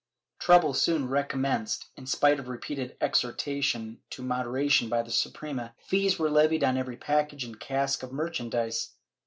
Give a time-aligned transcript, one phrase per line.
[0.39, 6.31] Trouble soon recommenced; in spite of repeated exhortation to moderation by the Suprema, fees were
[6.31, 8.95] levied on every package and cask of merchandise.